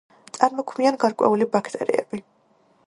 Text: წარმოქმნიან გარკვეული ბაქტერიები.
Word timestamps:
წარმოქმნიან 0.37 0.97
გარკვეული 1.03 1.49
ბაქტერიები. 1.57 2.25